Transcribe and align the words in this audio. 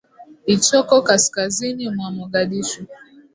ichoko 0.47 0.95
kaskazini 1.07 1.89
mwa 1.89 2.11
mogadishu 2.11 2.85